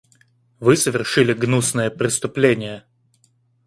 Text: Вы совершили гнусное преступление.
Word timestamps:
Вы 0.59 0.77
совершили 0.77 1.31
гнусное 1.31 1.91
преступление. 1.91 2.85